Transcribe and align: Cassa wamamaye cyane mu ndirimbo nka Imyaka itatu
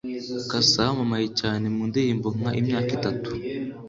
Cassa 0.49 0.81
wamamaye 0.87 1.27
cyane 1.39 1.65
mu 1.75 1.83
ndirimbo 1.89 2.27
nka 2.37 2.51
Imyaka 2.61 2.89
itatu 2.97 3.29